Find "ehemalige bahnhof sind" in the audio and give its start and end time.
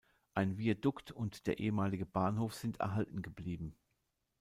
1.59-2.79